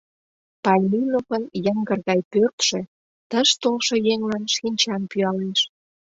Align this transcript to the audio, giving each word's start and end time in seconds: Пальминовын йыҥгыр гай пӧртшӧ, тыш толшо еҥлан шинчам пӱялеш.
Пальминовын 0.63 1.43
йыҥгыр 1.63 1.99
гай 2.07 2.19
пӧртшӧ, 2.31 2.81
тыш 3.29 3.49
толшо 3.61 3.95
еҥлан 4.13 4.43
шинчам 4.55 5.01
пӱялеш. 5.09 5.61